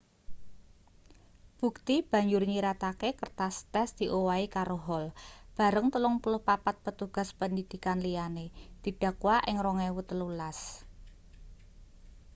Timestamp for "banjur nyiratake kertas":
2.11-3.55